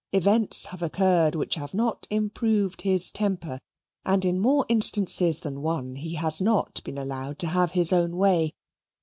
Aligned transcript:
Events 0.13 0.65
have 0.65 0.81
occurred 0.81 1.35
which 1.35 1.53
have 1.53 1.75
not 1.75 2.07
improved 2.09 2.81
his 2.81 3.11
temper, 3.11 3.59
and 4.03 4.25
in 4.25 4.39
more 4.39 4.65
instances 4.67 5.41
than 5.41 5.61
one 5.61 5.95
he 5.95 6.15
has 6.15 6.41
not 6.41 6.81
been 6.83 6.97
allowed 6.97 7.37
to 7.37 7.45
have 7.47 7.73
his 7.73 7.93
own 7.93 8.17
way. 8.17 8.55